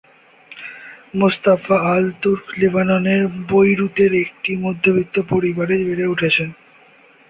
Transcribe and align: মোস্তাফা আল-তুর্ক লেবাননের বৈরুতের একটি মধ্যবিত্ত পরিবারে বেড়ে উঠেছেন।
মোস্তাফা 1.15 1.77
আল-তুর্ক 1.91 2.45
লেবাননের 2.59 3.21
বৈরুতের 3.49 4.11
একটি 4.23 4.51
মধ্যবিত্ত 4.57 5.15
পরিবারে 5.31 5.75
বেড়ে 5.81 6.05
উঠেছেন। 6.07 6.49